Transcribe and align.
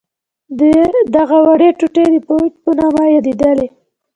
دغه 1.15 1.37
وړې 1.45 1.69
ټوټې 1.77 2.05
د 2.13 2.15
فیوډ 2.25 2.51
په 2.63 2.71
نامه 2.79 3.03
یادیدلې. 3.15 3.67